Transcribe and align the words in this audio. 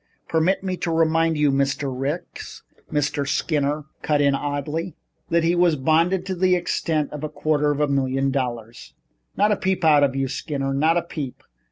"Permit 0.27 0.63
me 0.63 0.77
to 0.77 0.89
remind 0.89 1.37
you, 1.37 1.51
Mr. 1.51 1.93
Ricks," 1.95 2.63
Mr. 2.91 3.27
Skinner 3.27 3.85
cut 4.01 4.19
in 4.19 4.33
coldly, 4.33 4.95
"that 5.29 5.43
he 5.43 5.53
was 5.53 5.75
bonded 5.75 6.25
to 6.25 6.33
the 6.33 6.55
extent 6.55 7.11
of 7.13 7.23
a 7.23 7.29
quarter 7.29 7.69
of 7.69 7.79
a 7.79 7.87
million 7.87 8.31
dollars." 8.31 8.95
"Not 9.37 9.51
a 9.51 9.55
peep 9.55 9.85
out 9.85 10.03
of 10.03 10.15
you, 10.15 10.27
Skinner. 10.27 10.73
Not 10.73 10.97
a 10.97 11.03
peep. 11.03 11.43